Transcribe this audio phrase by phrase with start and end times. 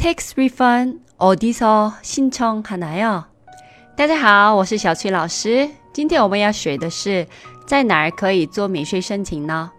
[0.00, 3.24] Tax refund 어디서 신청하나요?
[3.94, 5.68] 大家好，我是小崔老师。
[5.92, 7.26] 今天我们要学的是
[7.66, 9.70] 在哪儿可以做免税申请呢？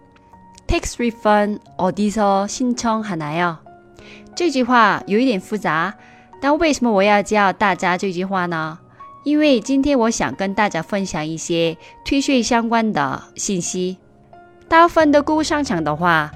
[0.68, 3.56] Tax refund 어디서 신청하나요?
[4.36, 5.94] 这句话有一点复杂，
[6.40, 8.78] 但为什么我要教大家这句话呢？
[9.24, 13.98] 因为今天我想跟大家分享一些退税相关的信息。
[14.68, 16.30] 大部分的购物商场的话，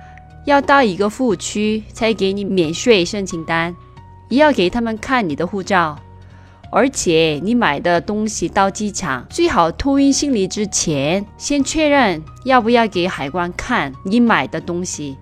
[0.46, 3.75] 要到一个服务区才给你免税申请单，
[4.30, 6.00] 也要给他们看你的护照，
[6.71, 15.18] 而且你买的东西到机场最好托运行李之前先确认要不要给海关看你买的东西。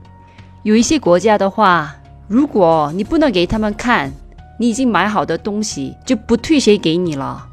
[0.64, 1.96] 有一些国家的话，
[2.28, 4.12] 如果你不能给他们看
[4.60, 7.48] 你已经买好的东西，就不退税给你了。